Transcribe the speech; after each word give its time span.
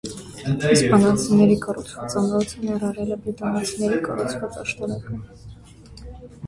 Իսպանացիների 0.75 1.57
կառուցած 1.65 2.15
ամրոցն 2.23 2.65
ներառել 2.71 3.15
է 3.17 3.19
բրիտանացիների 3.27 4.01
կառուցած 4.09 4.61
աշտարակը։ 4.65 5.21